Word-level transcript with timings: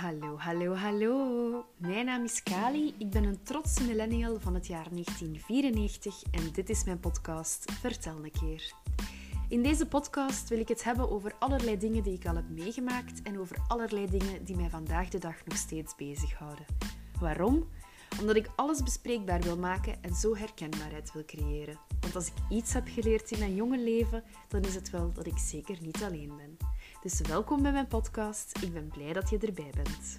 Hallo, 0.00 0.38
hallo, 0.38 0.74
hallo. 0.74 1.64
Mijn 1.76 2.06
naam 2.06 2.24
is 2.24 2.42
Kali. 2.42 2.94
Ik 2.98 3.10
ben 3.10 3.24
een 3.24 3.42
trotse 3.42 3.84
millennial 3.84 4.40
van 4.40 4.54
het 4.54 4.66
jaar 4.66 4.86
1994 4.90 6.22
en 6.30 6.52
dit 6.52 6.70
is 6.70 6.84
mijn 6.84 7.00
podcast 7.00 7.72
Vertel 7.72 8.24
een 8.24 8.30
keer. 8.30 8.72
In 9.48 9.62
deze 9.62 9.86
podcast 9.86 10.48
wil 10.48 10.58
ik 10.58 10.68
het 10.68 10.84
hebben 10.84 11.10
over 11.10 11.34
allerlei 11.38 11.78
dingen 11.78 12.02
die 12.02 12.14
ik 12.14 12.26
al 12.26 12.34
heb 12.34 12.48
meegemaakt 12.48 13.22
en 13.22 13.38
over 13.38 13.56
allerlei 13.68 14.06
dingen 14.06 14.44
die 14.44 14.56
mij 14.56 14.70
vandaag 14.70 15.08
de 15.08 15.18
dag 15.18 15.44
nog 15.44 15.56
steeds 15.56 15.96
bezighouden. 15.96 16.66
Waarom? 17.20 17.68
Omdat 18.20 18.36
ik 18.36 18.50
alles 18.56 18.82
bespreekbaar 18.82 19.40
wil 19.40 19.58
maken 19.58 20.02
en 20.02 20.14
zo 20.14 20.36
herkenbaarheid 20.36 21.12
wil 21.12 21.24
creëren. 21.24 21.78
Want 22.00 22.14
als 22.14 22.26
ik 22.26 22.34
iets 22.48 22.72
heb 22.72 22.88
geleerd 22.88 23.30
in 23.30 23.38
mijn 23.38 23.54
jonge 23.54 23.78
leven, 23.78 24.24
dan 24.48 24.62
is 24.62 24.74
het 24.74 24.90
wel 24.90 25.12
dat 25.12 25.26
ik 25.26 25.38
zeker 25.38 25.76
niet 25.80 26.02
alleen 26.02 26.32
ben. 26.36 26.69
Dus 27.00 27.20
welkom 27.20 27.62
bij 27.62 27.72
mijn 27.72 27.86
podcast. 27.86 28.62
Ik 28.62 28.72
ben 28.72 28.88
blij 28.88 29.12
dat 29.12 29.30
je 29.30 29.38
erbij 29.38 29.72
bent. 29.74 30.16